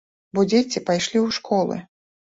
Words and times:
Бо 0.37 0.45
дзеці 0.53 0.83
пайшлі 0.87 1.17
ў 1.25 1.37
школы. 1.41 1.79